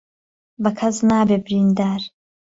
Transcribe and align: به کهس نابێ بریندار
به 0.61 0.69
کهس 0.77 0.97
نابێ 1.09 1.37
بریندار 1.45 2.01